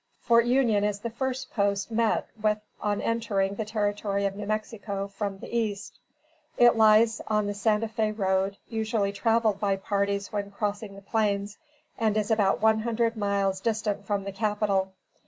[0.19, 5.07] Fort Union is the first post met with on entering the Territory of New Mexico
[5.07, 5.99] from the east.
[6.57, 11.59] It lies on the Santa Fé road usually traveled by parties when crossing the plains,
[11.99, 14.93] and is about one hundred miles distant from the capital.